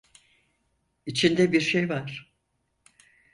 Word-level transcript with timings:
İçinde 1.05 1.51
bir 1.51 1.61
şey 1.61 1.89
var. 1.89 2.33